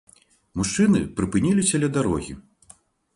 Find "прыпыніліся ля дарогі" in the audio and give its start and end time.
1.19-2.33